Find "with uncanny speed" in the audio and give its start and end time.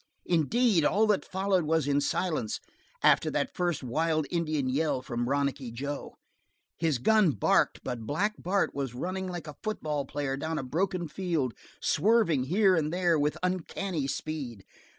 13.19-14.65